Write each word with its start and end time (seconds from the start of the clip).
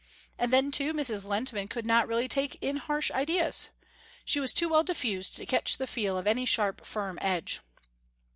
And 0.39 0.51
then 0.51 0.71
too 0.71 0.93
Mrs. 0.95 1.27
Lehntman 1.27 1.69
could 1.69 1.85
not 1.85 2.07
really 2.07 2.27
take 2.27 2.57
in 2.59 2.77
harsh 2.77 3.11
ideas. 3.11 3.69
She 4.25 4.39
was 4.39 4.51
too 4.51 4.67
well 4.67 4.83
diffused 4.83 5.35
to 5.35 5.45
catch 5.45 5.77
the 5.77 5.85
feel 5.85 6.17
of 6.17 6.25
any 6.25 6.43
sharp 6.43 6.87
firm 6.87 7.19
edge. 7.21 7.59